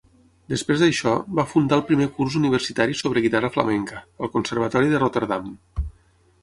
Després 0.51 0.79
d'això, 0.83 1.11
va 1.39 1.45
fundar 1.51 1.77
el 1.81 1.85
primer 1.91 2.07
curs 2.15 2.39
universitari 2.41 2.99
sobre 3.03 3.25
guitarra 3.27 3.53
flamenca, 3.59 4.03
al 4.25 4.35
Conservatori 4.39 4.93
de 4.95 5.03
Rotterdam. 5.07 5.55